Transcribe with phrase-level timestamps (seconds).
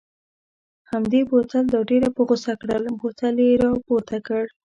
[0.91, 4.43] همدې بوتل دا ډېره په غوسه کړل، بوتل یې را پورته کړ.